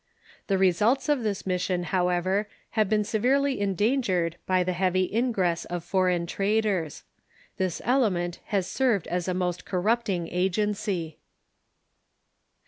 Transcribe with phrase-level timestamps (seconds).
[0.47, 5.63] The results of this mission, however, have been se verely endangered by the heavy ingress
[5.65, 7.03] of foreign traders.
[7.57, 11.19] This element has served as a most corrupting agency.